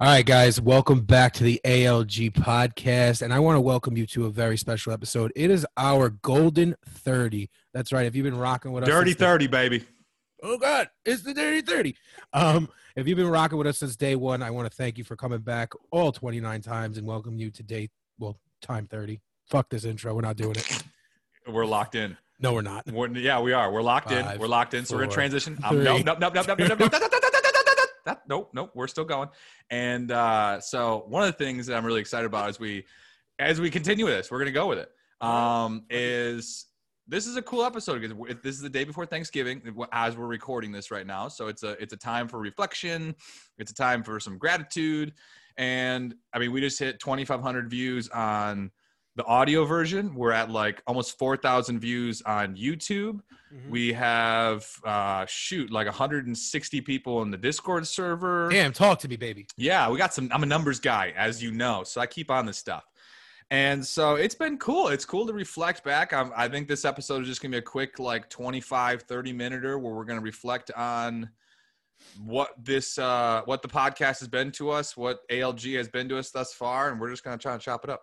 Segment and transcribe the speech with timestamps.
[0.00, 3.20] All right, guys, welcome back to the ALG podcast.
[3.20, 5.30] And I want to welcome you to a very special episode.
[5.36, 7.50] It is our golden 30.
[7.74, 8.06] That's right.
[8.06, 9.84] If you've been rocking with us, Dirty since the- 30, baby.
[10.42, 11.94] oh, God, it's the dirty 30.
[12.32, 15.04] Um, if you've been rocking with us since day one, I want to thank you
[15.04, 19.20] for coming back all 29 times and welcome you to day, well, time 30.
[19.50, 20.14] Fuck this intro.
[20.14, 20.82] We're not doing it.
[21.46, 22.16] We're locked in.
[22.42, 22.90] No, we're not.
[22.90, 23.70] We're, yeah, we are.
[23.70, 24.24] We're locked in.
[24.38, 24.86] We're locked in.
[24.86, 25.58] So we're gonna transition.
[25.62, 27.29] Um, three, nope, nope, nope, nope, nope, nope, nope, nope, nope, nope, nope, nope, nope,
[28.06, 28.70] nope, nope, nope.
[28.74, 29.28] We're still going.
[29.70, 32.84] And uh, so one of the things that I'm really excited about as we
[33.38, 34.90] as we continue with this, we're gonna go with it.
[35.26, 36.66] Um, is
[37.06, 39.60] this is a cool episode because this is the day before Thanksgiving
[39.92, 41.28] as we're recording this right now.
[41.28, 43.14] So it's a it's a time for reflection.
[43.58, 45.12] It's a time for some gratitude.
[45.56, 48.70] And I mean, we just hit 2,500 views on
[49.16, 50.14] the audio version.
[50.14, 53.20] We're at like almost 4,000 views on YouTube.
[53.52, 53.70] Mm-hmm.
[53.70, 58.48] We have uh, shoot like 160 people in the Discord server.
[58.50, 59.46] Damn, talk to me, baby.
[59.56, 60.30] Yeah, we got some.
[60.32, 62.84] I'm a numbers guy, as you know, so I keep on this stuff.
[63.50, 64.88] And so it's been cool.
[64.88, 66.12] It's cool to reflect back.
[66.12, 69.32] i I think this episode is just going to be a quick, like 25, 30
[69.32, 71.28] minute where we're going to reflect on
[72.22, 76.18] what this, uh, what the podcast has been to us, what ALG has been to
[76.18, 76.90] us thus far.
[76.90, 78.02] And we're just going to try and chop it up.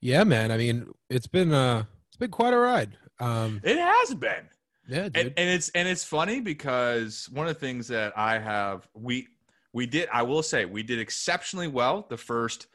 [0.00, 0.50] Yeah, man.
[0.50, 2.96] I mean, it's been uh it's been quite a ride.
[3.20, 4.48] Um It has been.
[4.88, 5.16] yeah, dude.
[5.16, 9.28] and, and it's and it's funny because one of the things that I have we
[9.72, 12.66] we did I will say we did exceptionally well the first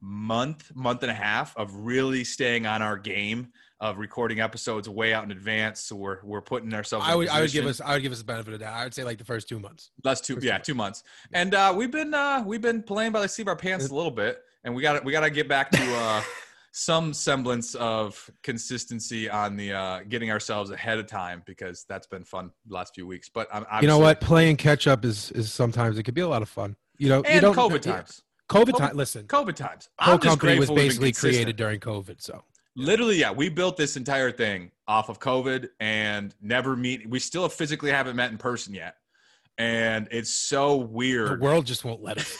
[0.00, 3.48] month month and a half of really staying on our game
[3.80, 7.40] of recording episodes way out in advance so we're we're putting ourselves I would I
[7.40, 8.72] would give us I would give us the benefit of that.
[8.72, 9.90] I would say like the first two months.
[10.04, 11.02] That's two, First yeah, two two months.
[11.32, 13.94] And uh, we've been uh, we've been playing by the seat of our pants a
[13.94, 16.22] little bit, and we got we got to get back to uh,
[16.78, 22.22] some semblance of consistency on the uh, getting ourselves ahead of time because that's been
[22.22, 23.28] fun the last few weeks.
[23.28, 24.20] But I'm You know what?
[24.20, 26.76] Playing catch up is is sometimes it can be a lot of fun.
[26.96, 28.22] You know, you And don't COVID times.
[28.48, 28.96] COVID, COVID- time.
[28.96, 29.88] Listen, COVID times.
[29.98, 32.22] whole I'm company was grateful we've been basically created during COVID.
[32.22, 32.44] So
[32.76, 37.10] Literally, yeah, we built this entire thing off of COVID and never meet.
[37.10, 38.94] We still physically haven't met in person yet,
[39.58, 41.40] and it's so weird.
[41.40, 42.38] the world just won't let us.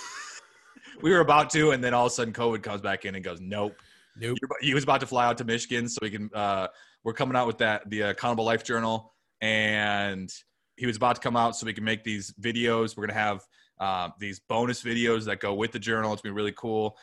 [1.02, 3.24] we were about to, and then all of a sudden, COVID comes back in and
[3.24, 3.82] goes, "Nope."
[4.20, 4.38] Nope.
[4.60, 6.30] He was about to fly out to Michigan, so we can.
[6.34, 6.68] Uh,
[7.04, 10.32] we're coming out with that the Accountable Life Journal, and
[10.76, 12.96] he was about to come out so we can make these videos.
[12.96, 13.42] We're gonna have
[13.80, 16.12] uh, these bonus videos that go with the journal.
[16.12, 16.96] It's gonna be really cool.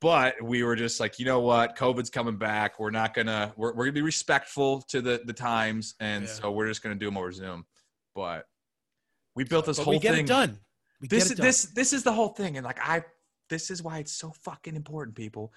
[0.00, 1.76] But we were just like, you know what?
[1.76, 2.78] COVID's coming back.
[2.78, 3.52] We're not gonna.
[3.56, 6.30] We're, we're gonna be respectful to the the times, and Yeah.
[6.30, 7.64] so we're just gonna do them over Zoom.
[8.14, 8.44] But
[9.34, 10.58] we built this But whole we get thing it done.
[11.00, 11.46] We this it done.
[11.46, 13.04] this this is the whole thing and like i
[13.50, 15.52] this is why it's so fucking important people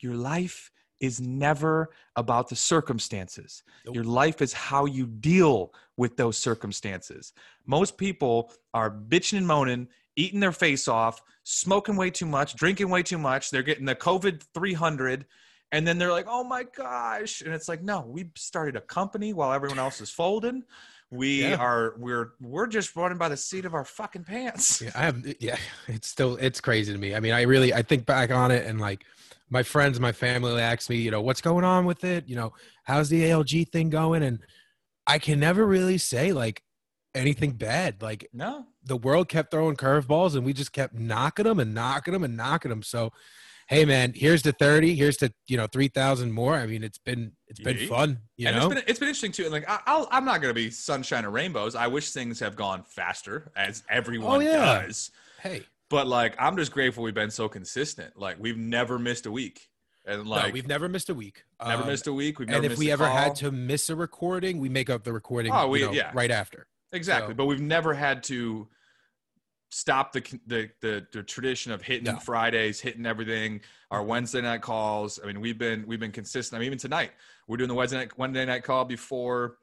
[0.00, 0.70] your life
[1.00, 3.94] is never about the circumstances Nope.
[3.94, 7.32] your life is how you deal with those circumstances
[7.66, 12.90] most people are bitching and moaning eating their face off smoking way too much drinking
[12.90, 15.24] way too much they're getting the covid 300
[15.70, 19.32] and then they're like oh my gosh and it's like no we started a company
[19.32, 20.64] while everyone else is folding
[21.10, 21.56] we Yeah.
[21.56, 25.24] are we're we're just running by the seat of our fucking pants Yeah, I have.
[25.40, 27.14] Yeah, it's still it's crazy to me.
[27.14, 29.04] I mean, I really I think back on it and like
[29.50, 32.28] my friends, my family ask me, you know, what's going on with it?
[32.28, 32.52] You know,
[32.84, 34.22] how's the ALG thing going?
[34.22, 34.40] And
[35.06, 36.62] I can never really say like
[37.14, 38.02] anything bad.
[38.02, 42.12] Like No, the world kept throwing curveballs and we just kept knocking them and knocking
[42.12, 42.82] them and knocking them.
[42.82, 43.10] So,
[43.68, 46.54] hey man, here's the 30, here's the, you know, 3000 more.
[46.54, 47.86] I mean, it's been it's been Yeah.
[47.86, 48.66] fun, you and know.
[48.66, 49.44] it's been it's been interesting too.
[49.44, 51.74] And like I, I'll, I'm not going to be sunshine and rainbows.
[51.74, 54.82] I wish things have gone faster, as everyone Oh, yeah.
[54.82, 55.10] does.
[55.40, 58.16] hey, But like I'm just grateful we've been so consistent.
[58.18, 59.68] Like we've never missed a week,
[60.04, 61.44] and no, like we've never missed a week.
[61.64, 62.38] never Um, missed a week.
[62.38, 63.16] We've never and if we ever call.
[63.16, 66.10] had to miss a recording, we make up the recording Oh, we- you know, yeah.
[66.14, 66.66] right after.
[66.92, 68.68] exactly, so- but we've never had to
[69.70, 72.18] stop the the the, the tradition of hitting No.
[72.18, 73.60] Fridays, hitting everything.
[73.90, 75.18] Our Wednesday night calls.
[75.22, 76.56] I mean, we've been we've been consistent.
[76.56, 77.12] I mean, even tonight
[77.46, 79.56] we're doing the Wednesday night Wednesday night call before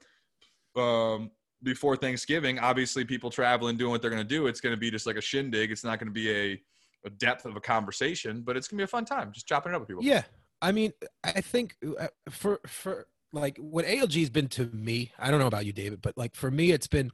[0.75, 1.29] um
[1.63, 2.59] before Thanksgiving.
[2.59, 4.47] Obviously, people traveling doing what they're going to do.
[4.47, 5.71] It's going to be just like a shindig.
[5.71, 6.61] It's not going to be a
[7.05, 9.71] a depth of a conversation, but it's going to be a fun time just chopping
[9.71, 10.03] it up with people.
[10.03, 10.23] Yeah,
[10.61, 10.91] I mean,
[11.23, 15.65] I think uh, for for like what ALG's been to me, I don't know about
[15.67, 17.11] you, David, but like for me, it's been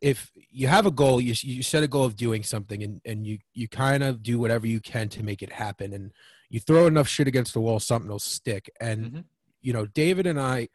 [0.00, 3.26] if you have a goal, you you set a goal of doing something, and and
[3.26, 6.12] you you kind of do whatever you can to make it happen, and
[6.50, 8.70] you throw enough shit against the wall, something will stick.
[8.80, 9.24] And Mhm.
[9.60, 10.68] you know, David and I,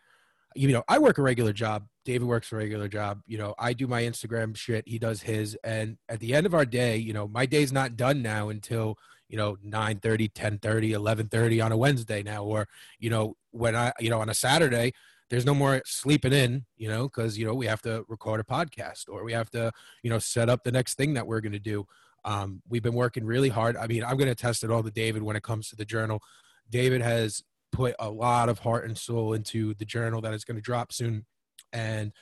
[0.56, 1.88] you know, I work a regular job.
[2.06, 3.22] David works a regular job.
[3.28, 4.88] You know, I do my Instagram shit.
[4.88, 5.58] He does his.
[5.64, 8.98] And at the end of our day, you know, my day's not done now until,
[9.30, 12.44] you know, 9 30, 10 30, 11 30 on a Wednesday now.
[12.44, 12.68] Or,
[13.00, 14.94] you know, when I, you know, on a Saturday,
[15.30, 18.44] there's no more sleeping in, you know, because, you know, we have to record a
[18.44, 19.72] podcast or we have to,
[20.04, 21.88] you know, set up the next thing that we're going to do.
[22.26, 23.76] Um, we've been working really hard.
[23.78, 25.86] I mean, I'm going to test it all to David when it comes to the
[25.86, 26.22] journal.
[26.70, 30.56] David has put a lot of heart and soul into the journal that is going
[30.56, 31.26] to drop soon.
[31.74, 32.14] And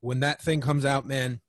[0.00, 1.40] when that thing comes out, man,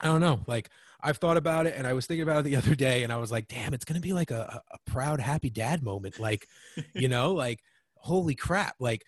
[0.00, 0.40] I don't know.
[0.46, 0.70] Like
[1.02, 3.16] I've thought about it and I was thinking about it the other day and I
[3.16, 6.20] was like, damn, it's going to be like a, a proud, happy dad moment.
[6.20, 6.46] Like,
[6.94, 7.60] you know, like,
[7.96, 8.76] holy crap.
[8.78, 9.04] Like,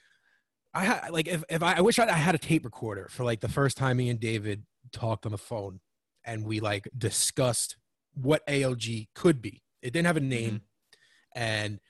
[0.74, 3.24] I had, like, if, if I, I wish I, I had a tape recorder for
[3.24, 5.80] like the first time me and David talked on the phone
[6.24, 7.76] and we like discussed
[8.14, 9.62] what ALG could be.
[9.82, 10.54] It didn't have a name.
[10.54, 11.42] Mm-hmm.
[11.42, 11.80] And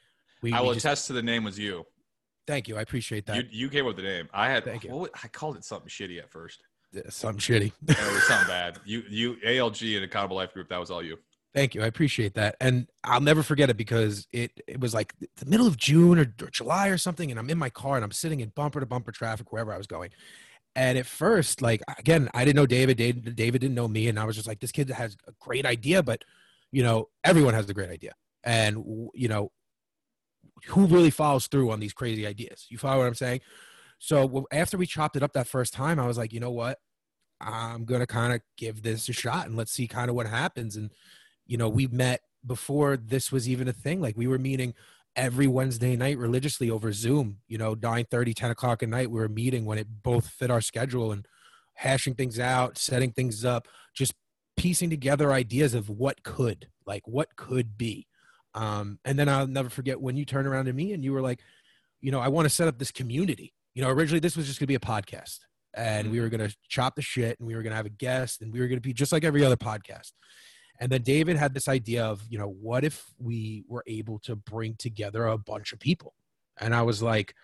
[0.42, 1.84] we, I will just, attest to the name was you.
[2.46, 2.76] Thank you.
[2.76, 3.36] I appreciate that.
[3.36, 4.28] You, you came up with the name.
[4.32, 5.08] I had, Thank you.
[5.22, 6.62] I called it something shitty at first.
[7.08, 7.72] Something shitty.
[7.88, 8.78] it was something bad.
[8.84, 10.68] You, you, ALG and Accountable Life Group.
[10.68, 11.18] That was all you.
[11.54, 11.82] Thank you.
[11.82, 12.54] I appreciate that.
[12.60, 16.32] And I'll never forget it because it, it was like the middle of June or,
[16.42, 17.30] or July or something.
[17.30, 19.78] And I'm in my car and I'm sitting in bumper to bumper traffic wherever I
[19.78, 20.10] was going.
[20.74, 22.98] And at first, like, again, I didn't know David.
[22.98, 24.08] David, David didn't know me.
[24.08, 26.22] And I was just like, this kid has a great idea, but,
[26.70, 28.12] you know, everyone has a great idea.
[28.44, 29.50] And, you know,
[30.66, 32.66] who really follows through on these crazy ideas?
[32.68, 33.40] You follow what I'm saying?
[33.98, 36.78] So after we chopped it up that first time, I was like, you know what?
[37.40, 40.26] I'm going to kind of give this a shot and let's see kind of what
[40.26, 40.76] happens.
[40.76, 40.90] And,
[41.46, 44.00] you know, we met before this was even a thing.
[44.00, 44.74] Like we were meeting
[45.14, 49.10] every Wednesday night religiously over Zoom, you know, 9 30, 10 o'clock at night.
[49.10, 51.26] We were meeting when it both fit our schedule and
[51.74, 54.14] hashing things out, setting things up, just
[54.56, 58.06] piecing together ideas of what could, like what could be.
[58.56, 61.20] Um, and then I'll never forget when you turned around to me and you were
[61.20, 61.40] like,
[62.00, 63.52] you know, I want to set up this community.
[63.74, 65.40] You know, originally this was just going to be a podcast
[65.74, 66.38] and we were mm-hmm.
[66.38, 68.60] going to chop the shit and we were going to have a guest and we
[68.60, 70.12] were going to be just like every other podcast.
[70.80, 74.36] And then David had this idea of, you know, what if we were able to
[74.36, 76.14] bring together a bunch of people?
[76.58, 77.34] And I was like,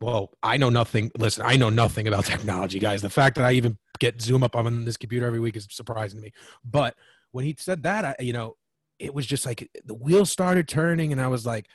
[0.00, 1.10] well, I know nothing.
[1.18, 3.02] Listen, I know nothing about technology, guys.
[3.02, 6.20] The fact that I even get Zoom up on this computer every week is surprising
[6.20, 6.32] to me.
[6.64, 6.94] But
[7.32, 8.56] when he said that, I, you know,
[8.98, 11.68] it was just like the wheels started turning and i was like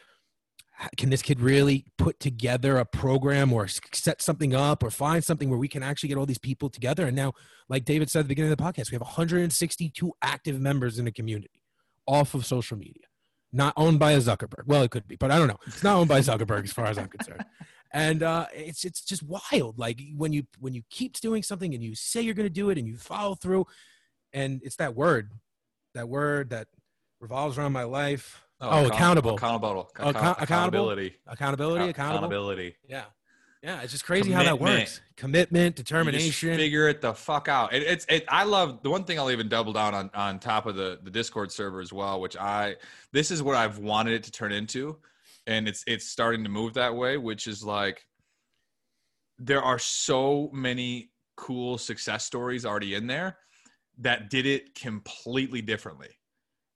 [0.98, 5.50] can this kid really put together a program or set something up or find something
[5.50, 7.06] where we can actually get all these people together?
[7.06, 7.34] And now
[7.70, 11.06] like david said at the beginning of the podcast we have 162 active members in
[11.06, 11.62] the community
[12.08, 13.04] off of social media.
[13.52, 14.66] Not owned by a zuckerberg.
[14.66, 15.60] Well it could be but i don't know.
[15.68, 17.46] It's not owned by zuckerberg as far as i'm concerned.
[17.96, 19.78] And uh, it's it's just wild.
[19.78, 22.72] Like when you when you keep doing something and you say you're going to do
[22.72, 23.68] it and you follow through
[24.34, 25.30] and it's that word
[25.94, 26.70] that word that
[27.24, 28.44] revolves around my life.
[28.62, 29.36] Oh, oh accountable.
[29.36, 29.90] Accountable.
[29.96, 30.36] Accountable.
[30.44, 31.16] Accountability.
[31.26, 31.90] Accountability.
[31.90, 32.76] Accountability.
[32.88, 33.06] Yeah.
[33.64, 34.46] Yeah, it's just crazy Commitment.
[34.46, 35.00] how that works.
[35.16, 36.58] Commitment, determination.
[36.58, 37.74] figure it the fuck out.
[37.74, 38.26] It, it's it.
[38.28, 39.18] I love the one thing.
[39.18, 42.20] I'll even double down on on top of the the Discord server as well.
[42.20, 42.76] Which I
[43.14, 44.98] this is what I've wanted it to turn into,
[45.48, 47.16] and it's it's starting to move that way.
[47.16, 48.06] Which is like
[49.40, 53.38] there are so many cool success stories already in there
[54.00, 56.10] that did it completely differently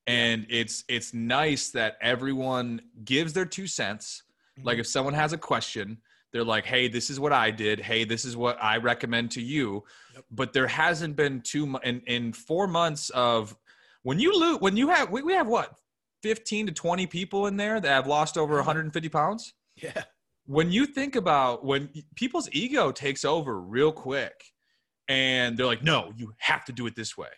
[0.07, 4.24] and it's it's nice that everyone gives their two cents.
[4.57, 4.68] Mm-hmm.
[4.68, 6.00] like if someone has a question
[6.31, 7.80] they're like hey this is what i did.
[7.80, 9.83] Hey this is what i recommend to you.
[10.15, 10.25] Yep.
[10.31, 13.56] but there hasn't been too much in, in four months of
[14.04, 15.75] when you lose when you have we, we have what
[16.24, 19.54] 15 to 20 people in there that have lost over 150 pounds?
[19.75, 20.04] Yeah.
[20.45, 24.44] When you think about when people's ego takes over real quick
[25.07, 27.30] and they're like no you have to do it this way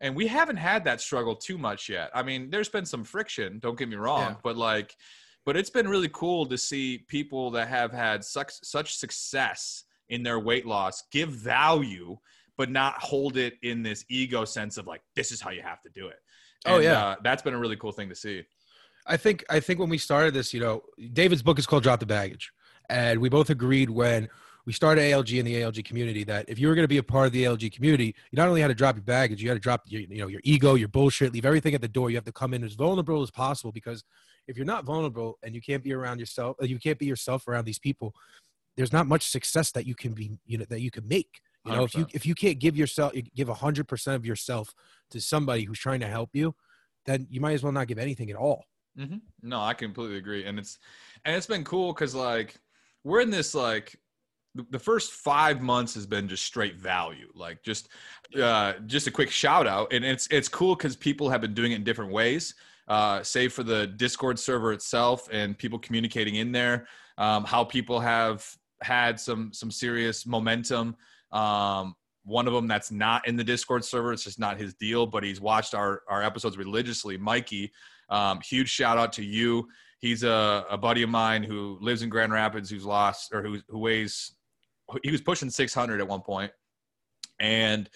[0.00, 2.10] and we haven't had that struggle too much yet.
[2.14, 4.36] I mean, there's been some friction, don't get me wrong, yeah.
[4.42, 4.94] but like
[5.46, 10.22] but it's been really cool to see people that have had such such success in
[10.22, 12.16] their weight loss give value
[12.56, 15.80] but not hold it in this ego sense of like this is how you have
[15.82, 16.16] to do it.
[16.66, 17.06] Oh, and, oh yeah.
[17.06, 18.44] Uh, that's been a really cool thing to see.
[19.06, 20.82] I think I think when we started this, you know,
[21.12, 22.52] David's book is called Drop the Baggage.
[22.88, 24.28] And we both agreed when
[24.66, 27.02] we started ALG in the ALG community that if you were going to be a
[27.02, 29.56] part of the ALG community, you not only had to drop your baggage, you had
[29.56, 32.10] to drop your, you know, your ego, your bullshit, leave everything at the door.
[32.10, 34.04] You have to come in as vulnerable as possible because
[34.48, 37.66] if you're not vulnerable and you can't be around yourself, you can't be yourself around
[37.66, 38.14] these people,
[38.76, 41.40] there's not much success that you can be, you know, that you can make.
[41.66, 41.86] You know, 100%.
[41.86, 44.74] if you if you can't give yourself, give a hundred percent of yourself
[45.10, 46.54] to somebody who's trying to help you,
[47.06, 48.64] then you might as well not give anything at all.
[48.98, 49.16] Mm-hmm.
[49.42, 50.78] No, I completely agree, and it's
[51.24, 52.56] and it's been cool because like
[53.02, 53.96] we're in this like
[54.70, 57.88] the first five months has been just straight value like just
[58.40, 59.92] uh, just a quick shout out.
[59.92, 62.54] And it's it's cool because people have been doing it in different ways
[62.88, 66.86] uh, save for the discord server itself and people communicating in there
[67.18, 68.46] um, how people have
[68.82, 70.96] had some some serious momentum.
[71.32, 71.94] Um,
[72.24, 75.22] one of them that's not in the discord server it's just not his deal but
[75.22, 77.16] he's watched our our episodes religiously.
[77.16, 77.72] Mikey
[78.10, 79.68] um, huge shout out to you.
[79.98, 83.58] He's a, a buddy of mine who lives in grand rapids who's lost or who,
[83.68, 84.34] who weighs
[85.02, 86.52] he was pushing 600 at one point
[87.40, 87.88] and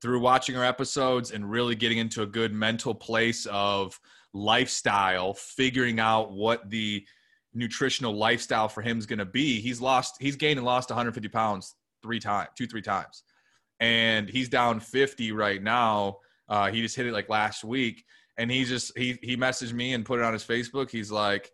[0.00, 3.98] through watching our episodes and really getting into a good mental place of
[4.34, 7.06] lifestyle, figuring out what the
[7.54, 9.60] nutritional lifestyle for him is going to be.
[9.60, 13.22] He's lost, he's gained and lost 150 pounds three times, two, three times.
[13.78, 16.18] And he's down 50 right now.
[16.48, 18.04] Uh, he just hit it like last week.
[18.38, 20.90] And he just, he, he messaged me and put it on his Facebook.
[20.90, 21.52] He's like,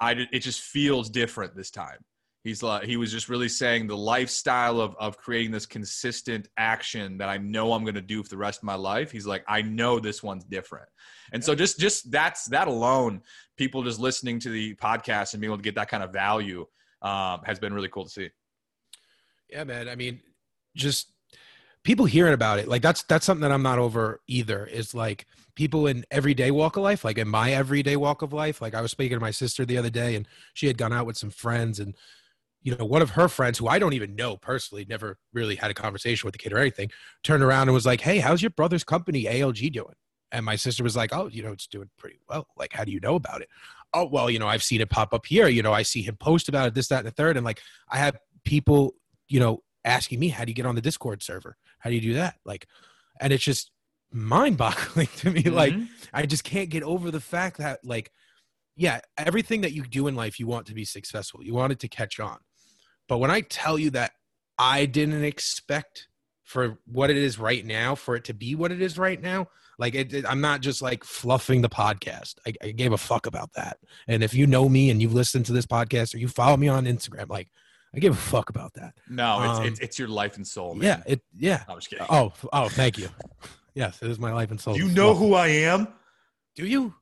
[0.00, 1.98] I, it just feels different this time.
[2.44, 7.16] He's like, he was just really saying the lifestyle of, of creating this consistent action
[7.16, 9.10] that I know I'm going to do for the rest of my life.
[9.10, 10.86] He's like, I know this one's different.
[11.32, 13.22] And so just, just that's that alone,
[13.56, 16.66] people just listening to the podcast and being able to get that kind of value
[17.00, 18.28] um, has been really cool to see.
[19.48, 19.88] Yeah, man.
[19.88, 20.20] I mean,
[20.76, 21.14] just
[21.82, 25.24] people hearing about it, like that's, that's something that I'm not over either is like
[25.54, 28.60] people in everyday walk of life, like in my everyday walk of life.
[28.60, 31.06] Like I was speaking to my sister the other day and she had gone out
[31.06, 31.94] with some friends and,
[32.64, 35.70] you know, one of her friends who I don't even know personally, never really had
[35.70, 36.90] a conversation with the kid or anything,
[37.22, 39.94] turned around and was like, Hey, how's your brother's company ALG doing?
[40.32, 42.48] And my sister was like, Oh, you know, it's doing pretty well.
[42.56, 43.48] Like, how do you know about it?
[43.92, 45.46] Oh, well, you know, I've seen it pop up here.
[45.46, 47.36] You know, I see him post about it, this, that, and the third.
[47.36, 48.94] And like, I have people,
[49.28, 51.56] you know, asking me, How do you get on the Discord server?
[51.78, 52.36] How do you do that?
[52.46, 52.66] Like,
[53.20, 53.70] and it's just
[54.10, 55.42] mind boggling to me.
[55.42, 55.54] Mm-hmm.
[55.54, 55.74] Like,
[56.14, 58.10] I just can't get over the fact that, like,
[58.74, 61.44] yeah, everything that you do in life, you want to be successful.
[61.44, 62.38] You want it to catch on.
[63.08, 64.12] But when I tell you that
[64.58, 66.08] I didn't expect
[66.42, 69.48] for what it is right now, for it to be what it is right now,
[69.78, 72.36] like it, it, I'm not just like fluffing the podcast.
[72.46, 73.78] I, I, gave a fuck about that.
[74.06, 76.68] And if you know me and you've listened to this podcast or you follow me
[76.68, 77.48] on Instagram, like
[77.94, 78.94] I give a fuck about that.
[79.08, 80.74] No, it's um, it's, it's, your life and soul.
[80.74, 80.84] Man.
[80.84, 81.64] Yeah, it yeah.
[81.68, 82.06] I'm just kidding.
[82.08, 83.08] Oh oh, thank you.
[83.74, 84.76] yes, it is my life and soul.
[84.76, 85.88] You know who I am?
[86.56, 86.94] Do you?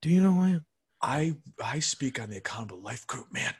[0.00, 0.66] Do you know who I am?
[1.00, 3.54] I I speak on the Accountable Life Group, man.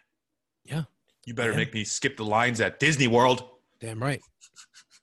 [0.64, 0.84] Yeah.
[1.24, 3.44] You better make me skip the lines at Disney World.
[3.80, 4.20] Damn right.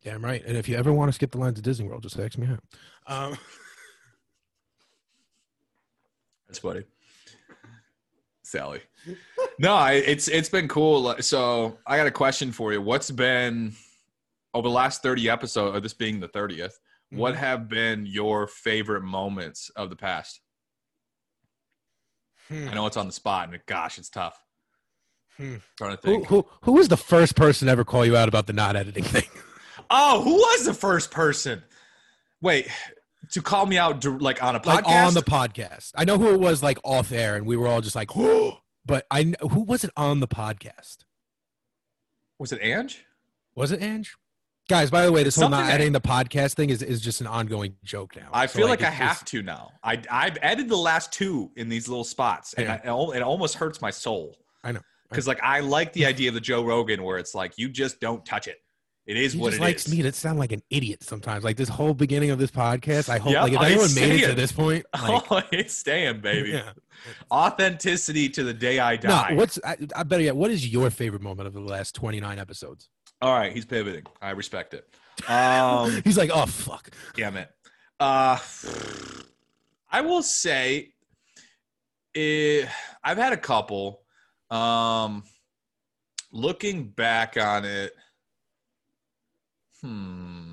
[0.04, 0.44] Damn right.
[0.46, 2.48] And if you ever want to skip the lines at Disney World, just text me
[2.48, 2.60] out.
[3.08, 3.38] Um,
[6.48, 6.84] That's funny.
[8.44, 8.82] Sally.
[9.60, 11.16] No, I, it's it's been cool.
[11.20, 12.82] So I got a question for you.
[12.82, 13.74] What's been
[14.54, 17.18] over the last 30 episodes, or this being the 30th, mm-hmm.
[17.18, 20.42] what have been your favorite moments of the past?
[22.48, 22.70] Hmm.
[22.70, 24.44] I know it's on the spot, and gosh, it's tough.
[25.40, 25.56] Hmm.
[25.78, 26.26] Trying to think.
[26.28, 28.76] Who, who who was the first person to ever call you out about the not
[28.76, 29.24] editing thing?
[29.90, 31.64] oh, who was the first person?
[32.42, 32.68] Wait,
[33.32, 34.66] to call me out like on a podcast?
[34.66, 35.92] Like on the podcast.
[35.96, 38.54] I know who it was like off air, and we were all just like, "Who?"
[38.86, 41.04] But I who was it on the podcast?
[42.40, 43.06] Was it Ange?
[43.54, 44.16] Was it Ange?
[44.68, 47.22] Guys, by the way, this Something whole not editing the podcast thing is, is just
[47.22, 48.30] an ongoing joke now.
[48.34, 49.74] I so feel like, like I have to now.
[49.84, 52.80] I I've edited the last two in these little spots, and yeah.
[52.84, 54.36] I, it almost hurts my soul.
[54.64, 57.54] I know because like I like the idea of the Joe Rogan where it's like
[57.58, 58.58] you just don't touch it.
[59.10, 59.92] It is he what it likes is.
[59.96, 61.44] me to sound like an idiot sometimes.
[61.44, 64.28] Like this whole beginning of this podcast, I hope yep, like if anyone made it
[64.28, 66.52] to this point, like, oh, it's staying, baby.
[66.52, 66.74] Yeah.
[67.32, 69.32] Authenticity to the day I die.
[69.32, 70.36] No, what's I, I better yet?
[70.36, 72.90] What is your favorite moment of the last twenty nine episodes?
[73.20, 74.04] All right, he's pivoting.
[74.22, 74.88] I respect it.
[75.28, 77.50] Um, he's like, oh fuck, damn it.
[78.00, 78.38] Uh,
[79.92, 80.94] I will say,
[82.14, 82.70] it, eh,
[83.04, 84.04] I've had a couple.
[84.52, 85.24] Um,
[86.32, 87.94] looking back on it,
[89.82, 90.50] hmm.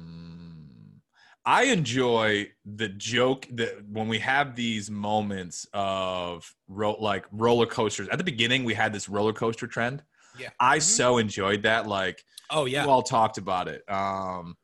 [1.44, 8.08] I enjoy the joke that when we have these moments of ro- like roller coasters.
[8.08, 10.02] At the beginning, we had this roller coaster trend.
[10.38, 10.82] Yeah, I mm-hmm.
[10.82, 11.86] so enjoyed that.
[11.86, 13.88] Like, oh yeah, we all talked about it.
[13.88, 14.56] Um,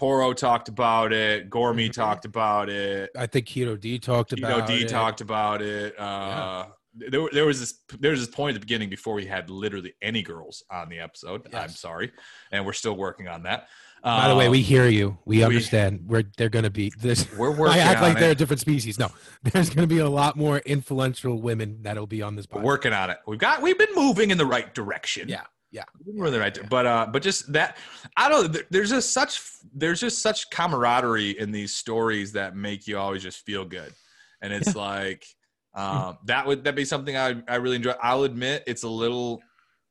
[0.00, 1.50] Poro talked about it.
[1.50, 2.00] Gormy mm-hmm.
[2.00, 3.10] talked about it.
[3.16, 4.72] I think Keto D talked about it.
[4.72, 5.94] Keto D talked about it.
[6.00, 9.26] Uh, yeah there, there was this there was this point at the beginning before we
[9.26, 11.48] had literally any girls on the episode.
[11.52, 11.62] Yes.
[11.62, 12.12] I'm sorry,
[12.50, 13.68] and we're still working on that.
[14.02, 15.16] By the way, we um, hear you.
[15.24, 16.04] We understand.
[16.06, 17.30] We, are they're going to be this.
[17.38, 17.66] We're working.
[17.80, 18.20] I act like it.
[18.20, 18.98] they're a different species.
[18.98, 19.10] No,
[19.44, 22.46] there's going to be a lot more influential women that'll be on this.
[22.46, 22.56] Podcast.
[22.56, 23.18] We're working on it.
[23.26, 23.62] We've got.
[23.62, 25.28] We've been moving in the right direction.
[25.28, 26.56] Yeah, yeah, we're in the right.
[26.56, 26.64] Yeah.
[26.68, 27.76] But uh, but just that.
[28.16, 28.56] I don't.
[28.70, 29.40] There's just such.
[29.72, 33.92] There's just such camaraderie in these stories that make you always just feel good,
[34.40, 34.82] and it's yeah.
[34.82, 35.24] like
[35.74, 37.94] um, that would that be something I I really enjoy.
[38.02, 39.40] I'll admit it's a little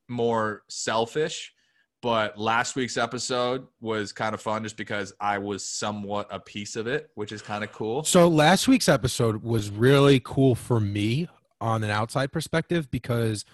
[0.08, 1.54] more selfish,
[2.02, 6.76] but last week's episode was kind of fun just because I was somewhat a piece
[6.76, 8.04] of it, which is kind of cool.
[8.04, 11.28] So last week's episode was really cool for me
[11.60, 13.46] on an outside perspective because,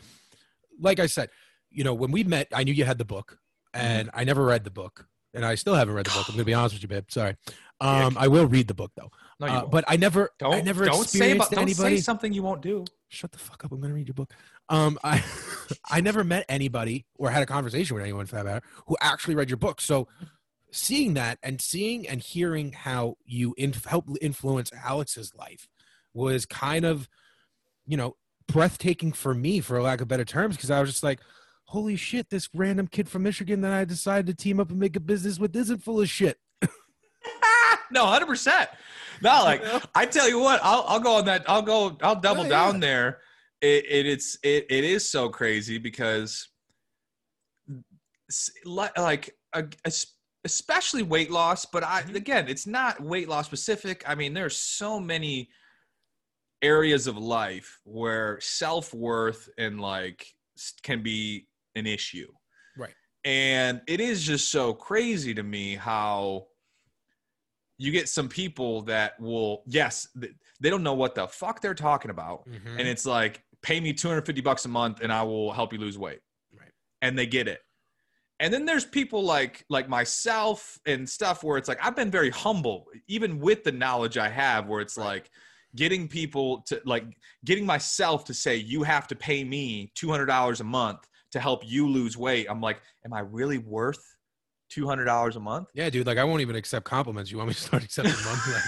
[0.80, 1.30] like I said,
[1.70, 3.38] you know when we met, I knew you had the book,
[3.74, 4.20] and mm-hmm.
[4.20, 6.28] I never read the book, and I still haven't read the book.
[6.28, 7.06] I'm gonna be honest with you, babe.
[7.10, 7.38] Sorry.
[7.80, 9.12] Um, I will read the book though.
[9.40, 11.98] No, uh, but I never, don't, I never don't say about, don't anybody.
[11.98, 12.86] say something you won't do.
[13.10, 13.72] Shut the fuck up!
[13.72, 14.34] I'm gonna read your book.
[14.68, 15.24] Um, I,
[15.86, 19.36] I never met anybody or had a conversation with anyone for that matter who actually
[19.36, 19.80] read your book.
[19.80, 20.08] So,
[20.72, 25.68] seeing that and seeing and hearing how you inf- help influence Alex's life
[26.16, 27.08] was kind of,
[27.86, 28.16] you know,
[28.48, 31.20] breathtaking for me, for lack of better terms, because I was just like,
[31.66, 34.96] holy shit, this random kid from Michigan that I decided to team up and make
[34.96, 36.40] a business with isn't full of shit.
[37.92, 38.70] no, hundred percent.
[39.22, 39.64] No, like
[39.96, 41.44] I tell you what, I'll I'll go on that.
[41.50, 41.98] I'll go.
[42.02, 42.80] I'll double Oh, down yeah.
[42.82, 43.22] there.
[43.62, 46.48] It, it it's it it is so crazy because
[48.66, 49.36] like
[50.46, 52.16] especially weight loss but i Mhm.
[52.16, 55.50] again it's not weight loss specific i mean there's so many
[56.62, 60.26] areas of life where self-worth and like
[60.84, 62.32] can be an issue
[62.78, 62.94] Right.
[63.24, 66.48] and it is just so crazy to me how
[67.78, 70.08] you get some people that will yes
[70.60, 72.48] they don't know what the fuck they're talking about.
[72.48, 72.80] Mm-hmm.
[72.80, 75.98] and it's like pay me 250 bucks a month and i will help you lose
[75.98, 76.20] weight.
[76.58, 76.72] Right.
[77.02, 77.60] and they get it.
[78.40, 82.30] And then there's people like like myself and stuff where it's like i've been very
[82.30, 85.32] humble even with the knowledge i have where it's like
[85.76, 87.06] getting people to like
[87.46, 91.00] getting myself to say you have to pay me $200 a month
[91.32, 92.48] to help you lose weight.
[92.50, 94.17] I'm like am i really worth
[94.70, 97.32] $200 a month yeah, dude, like I won't even accept compliments.
[97.32, 98.42] You want me to start accepting money?
[98.54, 98.64] Like,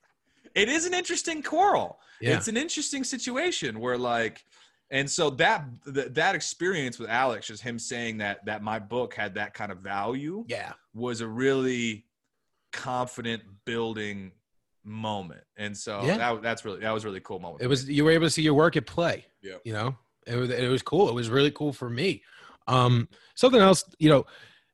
[0.54, 2.36] it is an interesting quarrel yeah.
[2.36, 4.44] it's an interesting situation where like
[4.90, 9.14] and so that th- that experience with alex just him saying that that my book
[9.14, 10.72] had that kind of value yeah.
[10.94, 12.04] was a really
[12.72, 14.32] confident building
[14.84, 16.18] moment and so Yeah.
[16.18, 18.30] that, that's really that was a really cool moment It was you were able to
[18.30, 19.26] see your work at play.
[19.42, 19.56] Yeah.
[19.64, 21.08] You know, it was it was cool.
[21.08, 22.22] It was really cool for me.
[22.68, 24.24] Um, something else, you know,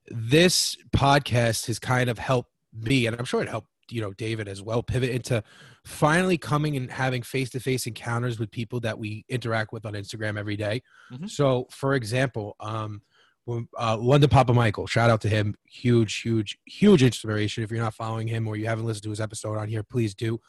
[0.09, 4.47] this podcast has kind of helped me, and I'm sure it helped you know David
[4.47, 5.43] as well, pivot into
[5.85, 9.93] finally coming and having face to face encounters with people that we interact with on
[9.93, 10.81] Instagram every day.
[11.11, 11.29] Mhm.
[11.29, 13.01] So, for example, um,
[13.45, 17.63] when, uh, London Papa Michael, shout out to him, huge, huge, huge inspiration.
[17.63, 20.13] If you're not following him or you haven't listened to his episode on here, please
[20.13, 20.39] do.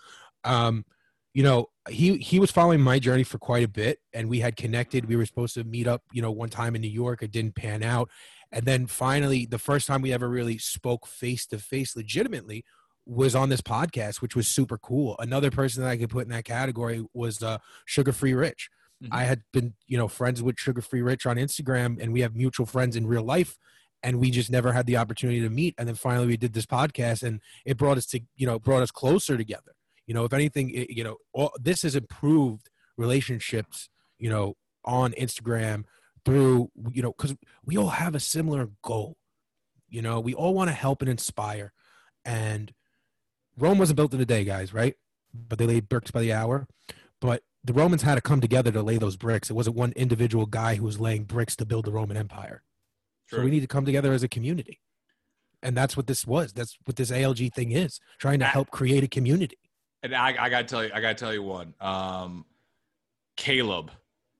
[0.44, 0.84] Um,
[1.32, 4.56] you know he he was following my journey for quite a bit and we had
[4.56, 7.30] connected we were supposed to meet up you know one time in new york it
[7.30, 8.10] didn't pan out
[8.52, 12.64] and then finally the first time we ever really spoke face to face legitimately
[13.06, 15.16] was on this podcast which was super cool.
[15.18, 18.68] Another person that i could put in that category was uh sugar free rich.
[19.02, 19.08] Mhm.
[19.12, 22.34] i had been you know friends with sugar free rich on instagram and we have
[22.36, 23.56] mutual friends in real life
[24.02, 25.74] and we just never had the opportunity to meet.
[25.76, 28.82] And then finally we did this podcast and it brought us to you know brought
[28.82, 29.72] us closer together.
[30.06, 35.12] You know if anything it, you know all, this has improved relationships you know on
[35.12, 35.84] instagram
[36.24, 39.16] through you know because we all have a similar goal
[39.88, 41.72] you know we all want to help and inspire.
[42.24, 42.72] And
[43.56, 44.94] rome wasn't built in a day guys right?
[45.32, 46.66] But they laid bricks by the hour.
[47.20, 49.50] But the romans had to come together to lay those bricks.
[49.50, 52.62] It wasn't one individual guy who was laying bricks to build the roman empire.
[53.28, 54.80] So we need to come together as a community.
[55.62, 56.52] And that's what this was.
[56.52, 59.58] That's what this alg thing is trying to help create a community.
[60.02, 61.74] And I, I gotta tell you, I gotta tell you one.
[61.80, 62.46] Um,
[63.36, 63.90] Caleb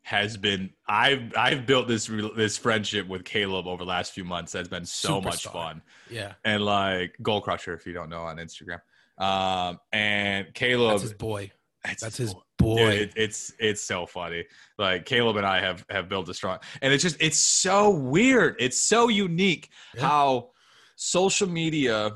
[0.02, 0.70] has been.
[0.88, 4.52] I've I've built this this friendship with Caleb over the last few months.
[4.52, 5.82] That's been so much fun.
[6.08, 8.80] yeah And like Goal Crusher, if you don't know on Instagram.
[9.18, 11.52] Um, and Caleb, that's his boy
[11.84, 12.40] that's that's his boy.
[12.58, 14.44] boy Dude, it, it's it's so funny.
[14.78, 18.56] Like Caleb and I have have built a strong, and it's just it's so weird.
[18.58, 20.02] It's so unique Yeah.
[20.02, 20.50] how
[20.96, 22.12] social media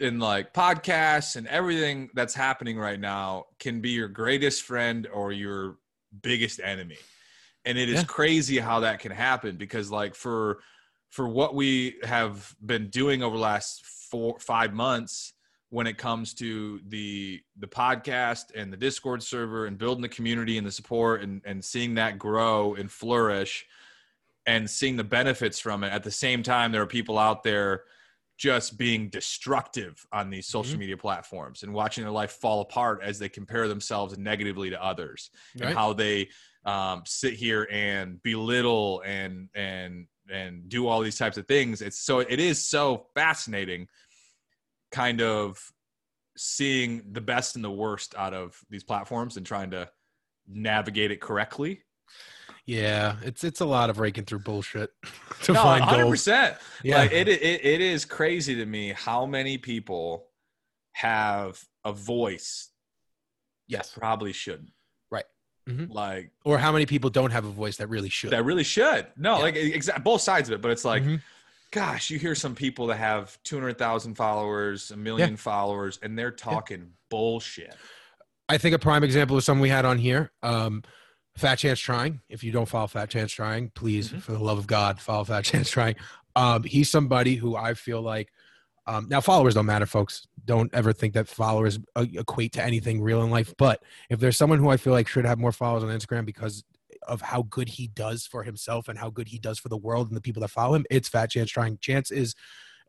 [0.00, 5.32] and like podcasts and everything that's happening right now can be your greatest friend or
[5.32, 5.76] your
[6.20, 6.98] biggest enemy.
[7.64, 8.04] And it is Yeah.
[8.04, 10.62] crazy how that can happen because like for
[11.10, 15.34] for what we have been doing over the last four five months
[15.68, 20.58] when it comes to the the podcast and the discord server and building the community
[20.58, 23.64] and the support and and seeing that grow and flourish
[24.46, 27.84] and seeing the benefits from it at the same time there are people out there
[28.42, 30.80] just being destructive on these social Mhm.
[30.80, 35.30] media platforms and watching their life fall apart as they compare themselves negatively to others
[35.54, 35.68] Right.
[35.68, 36.28] and how they
[36.64, 41.98] um, sit here and belittle and and and do all these types of things it's
[42.00, 43.86] so it is so fascinating
[44.90, 45.58] kind of
[46.36, 49.88] seeing the best and the worst out of these platforms and trying to
[50.48, 51.82] navigate it correctly
[52.66, 54.90] Yeah, it's it's a lot of raking through bullshit
[55.42, 56.56] to no find 100% gold.
[56.84, 60.26] Yeah, like it, it it is crazy to me how many people
[60.92, 62.68] have a voice
[63.66, 63.92] yes.
[63.98, 64.70] probably shouldn't
[65.10, 65.24] Right.
[65.68, 65.88] Mhm.
[65.92, 68.30] like Or how many people don't have a voice that really should?
[68.30, 69.42] that really should no Yeah.
[69.42, 71.20] like exact both sides of it but it's like Mhm.
[71.72, 76.92] gosh you hear some people that have 200000 followers a million followers and they're talking
[77.10, 77.74] bullshit
[78.48, 80.30] I think a prime example is someone we had on here.
[80.42, 80.82] Um,
[81.36, 82.20] Fat Chance Trying.
[82.28, 84.22] If you don't follow Fat Chance Trying, please, Mhm.
[84.22, 85.96] for the love of God, follow Fat Chance Trying.
[86.36, 88.30] Um, he's somebody who I feel like
[88.84, 90.26] Um, now, followers don't matter, folks.
[90.44, 93.54] Don't ever think that followers uh, equate to anything real in life.
[93.56, 96.64] But if there's someone who I feel like should have more followers on Instagram because
[97.06, 100.08] of how good he does for himself and how good he does for the world
[100.08, 101.78] and the people that follow him, it's Fat Chance Trying.
[101.78, 102.34] Chance is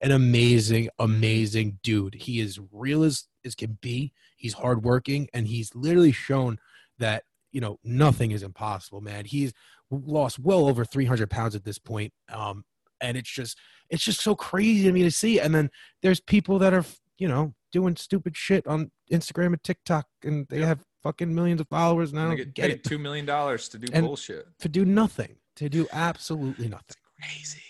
[0.01, 2.15] an amazing, amazing dude.
[2.15, 4.13] He is real as, as can be.
[4.35, 6.57] He's hardworking, and he's literally shown
[6.97, 9.23] that you know nothing is impossible, man.
[9.25, 9.53] He's
[9.89, 12.65] lost well over 300 pounds at this point, um,
[12.99, 13.57] and it's just
[13.89, 15.39] it's just so crazy to me to see.
[15.39, 15.69] And then
[16.01, 16.83] there's people that are
[17.17, 21.67] you know doing stupid shit on Instagram and TikTok, and they have fucking millions of
[21.69, 24.47] followers, and I don't get, get it two million dollars to do And- bullshit.
[24.59, 26.97] to do nothing, to do absolutely nothing.
[27.21, 27.61] Crazy.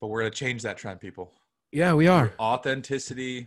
[0.00, 1.32] But we're gonna change that trend, people.
[1.72, 2.32] Yeah, we are.
[2.40, 3.46] Authenticity,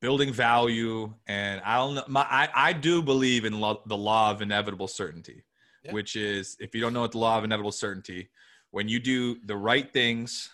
[0.00, 2.04] building value, and I don't know.
[2.08, 5.44] My, I I do believe in lo- the law of inevitable certainty,
[5.84, 5.92] Yeah.
[5.92, 8.30] which is if you don't know what the law of inevitable certainty,
[8.70, 10.48] when you do the right things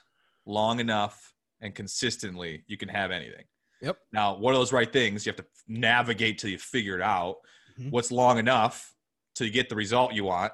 [0.46, 3.44] long enough and consistently, you can have anything.
[3.82, 3.98] Yep.
[4.12, 5.26] Now, what are those right things?
[5.26, 7.36] You have to navigate till you figure it out.
[7.78, 7.90] Mhm.
[7.90, 8.94] What's long enough
[9.34, 10.52] till you get the result you want,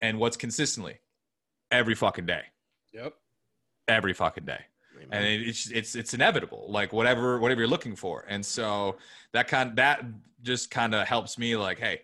[0.00, 1.00] and what's consistently
[1.70, 2.44] every fucking day,
[2.92, 3.14] Yep.
[3.88, 4.66] every fucking day
[5.10, 8.24] and it- it's it's it's inevitable like whatever whatever you're looking for.
[8.28, 8.96] And so
[9.32, 10.04] that kind that
[10.42, 12.00] just kind of helps me like hey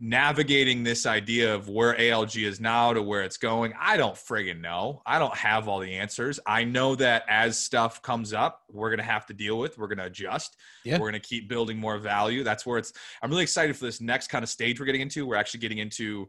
[0.00, 4.60] navigating this idea of where ALG is now to where it's going I don't friggin'
[4.60, 5.02] know.
[5.04, 6.38] I don't have all the answers.
[6.46, 9.88] I know that as stuff comes up we're going to have to deal with we're
[9.88, 10.94] going to adjust Yeah.
[10.98, 12.44] we're going to keep building more value.
[12.44, 12.92] That's where it's
[13.22, 15.26] I'm really excited for this next kind of stage we're getting into.
[15.26, 16.28] We're actually getting into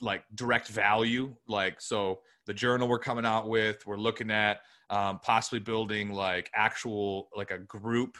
[0.00, 1.34] like direct value.
[1.46, 6.50] Like so the journal we're coming out with we're looking at um, possibly building like
[6.54, 8.18] actual like a group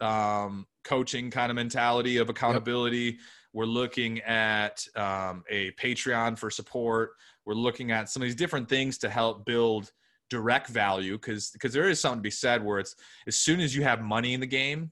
[0.00, 3.18] um, coaching kind of mentality of accountability.
[3.52, 7.12] We're looking at um, a patreon for support.
[7.46, 9.92] We're looking at some of these different things to help build
[10.30, 13.76] direct value because because there is something to be said where it's as soon as
[13.76, 14.90] you have money in the game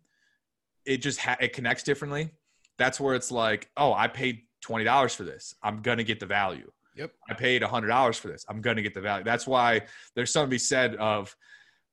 [0.84, 2.30] it just ha- it connects differently.
[2.78, 6.70] That's where it's like oh i paid $20 for this i'm gonna get the value
[6.96, 7.12] Yep.
[7.28, 9.82] i paid $100 for this i'm gonna get the value that's why
[10.14, 11.34] there's something to be said of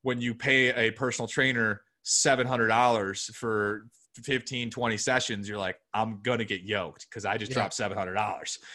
[0.02, 3.86] when you pay a personal trainer $700 for
[4.24, 7.68] 15 20 sessions you're like i'm gonna get yoked because i just Yeah.
[7.68, 8.14] dropped $700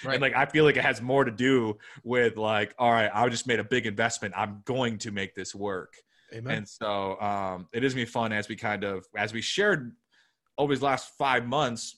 [0.04, 0.14] Right.
[0.14, 3.28] and like i feel like it has more to do with like all right i
[3.30, 5.94] just made a big investment i'm going to make this work
[6.34, 6.58] Amen.
[6.60, 9.92] and so um, it is be fun as we kind of as we shared
[10.58, 11.98] over these last five months.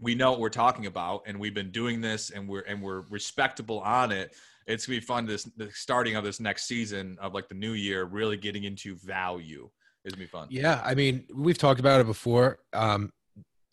[0.00, 3.02] We know what we're talking about, and we've been doing this, and we're and we're
[3.10, 4.34] respectable on it.
[4.66, 5.26] It's gonna be fun.
[5.26, 8.96] This the starting of this next season of like the new year, really getting into
[8.96, 9.68] value
[10.04, 10.48] is gonna be fun.
[10.50, 12.58] Yeah, I mean, we've talked about it before.
[12.72, 13.12] Um,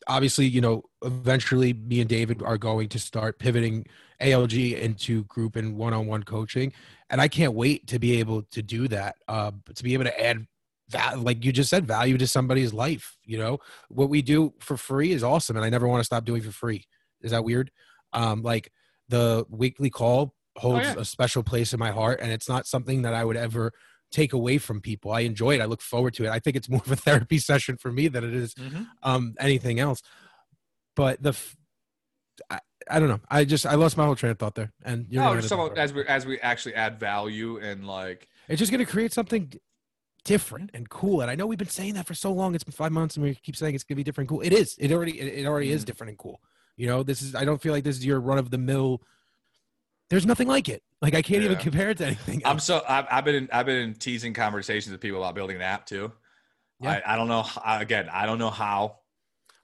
[0.07, 3.85] obviously, you know, eventually, me and David are going to start pivoting
[4.21, 6.73] ALG into group and one-on-one coaching,
[7.09, 9.15] and I can't wait to be able to do that.
[9.27, 10.45] Uh, to be able to add,
[10.91, 13.17] val- like you just said, value to somebody's life.
[13.25, 16.25] You know, what we do for free is awesome, and I never want to stop
[16.25, 16.85] doing for free.
[17.21, 17.71] Is that weird?
[18.13, 18.71] Um, like
[19.09, 20.95] the weekly call holds yeah.
[20.97, 23.71] a special place in my heart, and it's not something that I would ever
[24.11, 25.11] take away from people.
[25.11, 25.61] I enjoy it.
[25.61, 26.29] I look forward to it.
[26.29, 28.87] I think it's more of a therapy session for me than it is Mhm.
[29.03, 30.01] um, anything else.
[30.95, 31.55] But the, f-
[32.49, 33.21] I, I don't know.
[33.29, 35.77] I just I lost my whole train of thought there, and you're No, just about
[35.77, 39.53] as we as we actually add value and like it's just going to create something
[40.23, 41.21] different and cool.
[41.21, 42.55] And I know we've been saying that for so long.
[42.55, 44.45] It's been five months, and we keep saying it's going to be different and cool.
[44.45, 44.75] It is.
[44.79, 45.19] It already.
[45.19, 45.85] It, already is Mhm.
[45.85, 46.41] different and cool.
[46.77, 47.35] You know, this is.
[47.35, 49.01] I don't feel like this is your run of the mill.
[50.09, 50.83] There's nothing like it.
[51.01, 52.41] Like I can't even compare it to anything.
[52.45, 55.61] I'm so I've, I've been I've been in teasing conversations with people about building an
[55.61, 56.11] app too.
[56.79, 57.01] Yeah.
[57.05, 58.09] I, I don't know again.
[58.11, 58.97] I don't know how.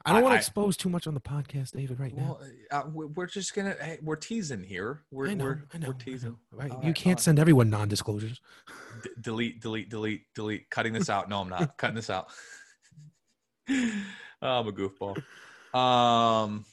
[0.07, 1.99] I don't want to expose too much on the podcast, David.
[1.99, 2.39] Right now.
[2.71, 5.03] Uh, we- we're just gonna hey, we're teasing here.
[5.11, 5.43] We're I know.
[5.43, 5.87] we're, I know.
[5.89, 6.31] we're teasing.
[6.31, 6.71] know, right?
[6.71, 7.19] All you right, can't all right.
[7.19, 8.39] send everyone non-disclosures.
[9.03, 10.69] D- delete, delete, delete, delete.
[10.69, 11.27] Cutting this out.
[11.29, 12.27] No, I'm not cutting this out.
[13.69, 13.75] oh,
[14.41, 15.17] I'm a goofball.
[15.77, 16.65] Um,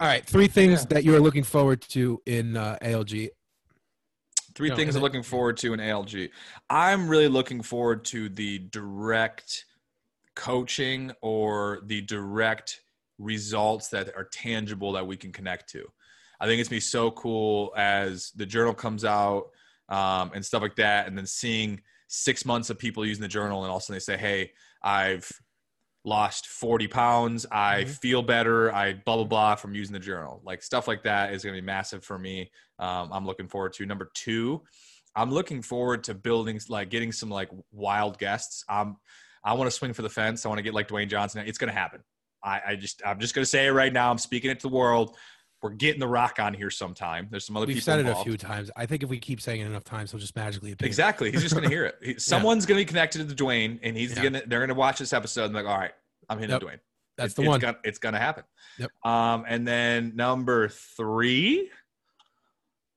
[0.00, 0.86] All right, three things Yeah.
[0.94, 3.28] that you are looking forward to in uh, ALG.
[4.54, 6.30] three No, things I'm looking forward to in ALG.
[6.70, 9.66] I'm really looking forward to the direct
[10.34, 12.80] coaching or the direct
[13.18, 15.86] results that are tangible that we can connect to.
[16.40, 19.50] I think it's gonna be so cool as the journal comes out
[19.88, 23.62] um, and stuff like that, and then seeing six months of people using the journal,
[23.62, 25.30] and all of a sudden they say, "Hey, I've
[26.04, 27.46] lost 40 pounds.
[27.50, 27.98] I Mhm.
[28.00, 28.72] feel better.
[28.74, 31.60] I blah blah blah from using the journal." Like stuff like that is gonna be
[31.60, 32.50] massive for me.
[32.78, 33.86] Um, I'm looking forward to.
[33.86, 34.64] Number two,
[35.14, 38.64] I'm looking forward to building like getting some like wild guests.
[38.68, 38.96] Um,
[39.44, 40.44] I want to swing for the fence.
[40.46, 41.44] I want to get like Dwayne Johnson.
[41.46, 42.00] It's gonna happen.
[42.42, 44.10] I, I just I'm just gonna say it right now.
[44.10, 45.16] I'm speaking it to the world.
[45.62, 47.28] We're getting The Rock on here sometime.
[47.30, 48.70] There's some other We've people said it a few times.
[48.76, 50.86] I think if we keep saying it enough times, he'll just magically appear.
[50.86, 51.30] Exactly.
[51.30, 51.96] He's just gonna hear it.
[52.02, 54.24] He- Someone's gonna be connected to Dwayne, and he's Yeah.
[54.24, 55.92] gonna they're gonna watch this episode and be like, all right,
[56.28, 56.62] I'm hitting Yep.
[56.62, 56.80] Dwayne.
[57.16, 57.60] That's It- the it's one.
[57.60, 58.44] Gonna, it's gonna happen.
[58.78, 58.90] Yep.
[59.04, 61.70] Um, and then number three,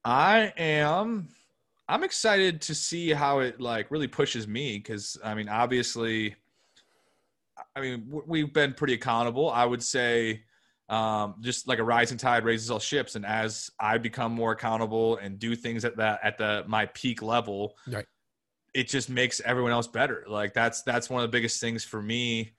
[0.04, 1.30] I am.
[1.90, 6.36] I'm excited to see how it like really pushes me because I mean, obviously,
[7.76, 9.50] I mean we've been pretty accountable.
[9.50, 10.44] I would say,
[10.90, 15.18] um, just like a rising tide raises all ships, and as I become more accountable
[15.18, 18.06] and do things at that at the my peak level, Right.
[18.74, 20.26] it just makes everyone else better.
[20.28, 22.54] Like that's that's one of the biggest things for me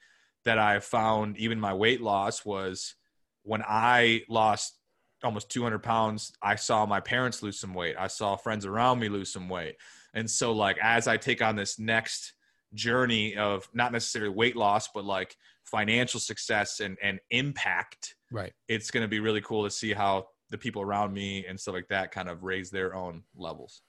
[0.45, 1.37] that I found.
[1.37, 2.95] Even my weight loss was
[3.43, 4.78] when I lost
[5.24, 6.33] almost 200 pounds.
[6.42, 7.96] I saw my parents lose some weight.
[7.98, 9.76] I saw friends around me lose some weight,
[10.14, 12.35] and so like as I take on this next
[12.74, 18.52] journey of not necessarily weight loss, but like financial success and and impact, Right.
[18.68, 21.74] it's going to be really cool to see how the people around me and stuff
[21.74, 23.83] like that kind of raise their own levels.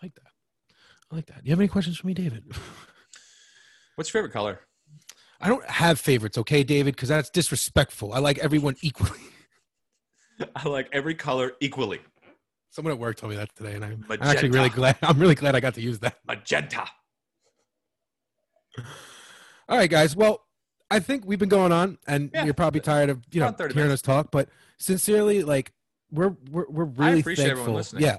[0.00, 0.30] I like that.
[1.10, 1.42] I like that.
[1.42, 2.44] Do you have any questions for me, David?
[3.96, 4.60] What's your favorite color?
[5.40, 8.12] I don't have favorites, okay, David, because that's disrespectful.
[8.12, 9.18] I like everyone equally.
[10.56, 12.00] I like every color equally.
[12.70, 14.96] Someone at work told me that today, and I'm, I'm actually really glad.
[15.02, 16.16] I'm really glad I got to use that.
[16.26, 16.84] Magenta.
[19.68, 20.14] All right, guys.
[20.16, 20.44] Well,
[20.90, 22.44] I think we've been going on, and Yeah.
[22.44, 23.94] you're probably tired of you know hearing minutes.
[23.94, 24.30] us talk.
[24.30, 25.72] But sincerely, like
[26.10, 27.74] we're we're we're really appreciate everyone thankful.
[27.76, 28.02] listening.
[28.04, 28.18] Yeah,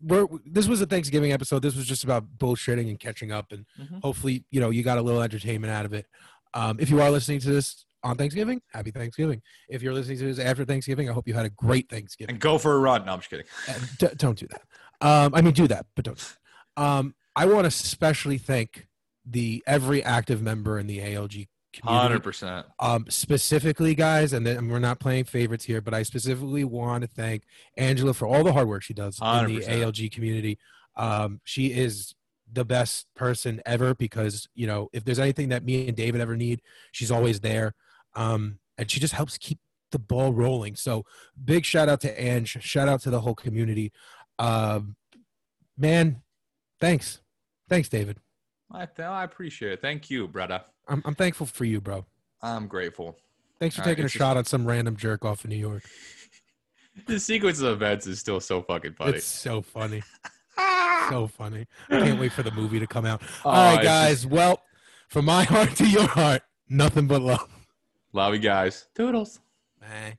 [0.00, 1.60] we're this was a Thanksgiving episode.
[1.62, 4.02] This was just about bullshitting and catching up, and Mhm.
[4.02, 6.06] hopefully, you know, you got a little entertainment out of it.
[6.52, 9.42] Um, if you are listening to this on Thanksgiving, happy Thanksgiving.
[9.68, 12.34] If you're listening to this after Thanksgiving, I hope you had a great Thanksgiving.
[12.34, 13.06] And go for a run.
[13.06, 13.46] No, I'm just kidding.
[13.98, 14.62] D- don't do that.
[15.00, 16.36] Um, I mean, do that, but don't.
[16.76, 18.86] Um, I want to especially thank
[19.26, 22.02] the every active member in the ALG community.
[22.02, 22.66] Hundred percent.
[22.78, 27.08] Um, specifically, guys, and then we're not playing favorites here, but I specifically want to
[27.08, 27.42] thank
[27.76, 30.58] Angela for all the hard work she does in the ALG community.
[30.96, 32.14] Um, she is
[32.52, 36.36] the best person ever because you know if there's anything that me and David ever
[36.36, 36.60] need,
[36.92, 37.74] she's always there,
[38.14, 39.58] um, and she just helps keep
[39.92, 40.76] the ball rolling.
[40.76, 41.04] So
[41.44, 43.92] big shout out to Ange, shout out to the whole community.
[44.38, 44.96] Um,
[45.78, 46.22] man,
[46.80, 47.20] thanks,
[47.68, 48.18] thanks, David.
[48.72, 49.80] I, I appreciate it.
[49.80, 50.62] Thank you, brother.
[50.88, 52.04] I'm, I'm thankful for you, bro.
[52.42, 53.16] I'm grateful.
[53.60, 55.82] Thanks for All right, taking a shot on some random jerk off in New York.
[57.08, 59.14] The sequence of events is still so fucking funny.
[59.16, 60.00] It's so funny.
[61.10, 61.66] so funny.
[61.90, 63.20] I can't wait for the movie to come out.
[63.44, 64.22] Oh, All right, it's guys.
[64.22, 64.62] just- Well,
[65.08, 67.48] from my heart to your heart, nothing but love.
[68.14, 68.86] Love you guys.
[68.94, 69.40] Toodles.
[69.80, 70.16] Bye.